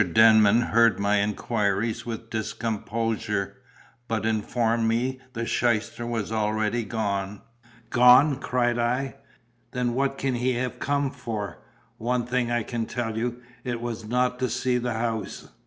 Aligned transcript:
Denman 0.13 0.61
heard 0.61 0.97
my 0.99 1.21
inquiries 1.21 2.07
with 2.07 2.31
discomposure, 2.31 3.57
but 4.07 4.25
informed 4.25 4.87
me 4.87 5.21
the 5.33 5.45
shyster 5.45 6.07
was 6.07 6.31
already 6.31 6.83
gone. 6.83 7.41
"Gone?" 7.91 8.37
cried 8.39 8.79
I. 8.79 9.17
"Then 9.73 9.93
what 9.93 10.17
can 10.17 10.33
he 10.33 10.53
have 10.53 10.79
come 10.79 11.11
for? 11.11 11.59
One 11.99 12.25
thing 12.25 12.49
I 12.49 12.63
can 12.63 12.87
tell 12.87 13.15
you, 13.15 13.43
it 13.63 13.79
was 13.79 14.03
not 14.03 14.39
to 14.39 14.49
see 14.49 14.79
the 14.79 14.93
house." 14.93 15.49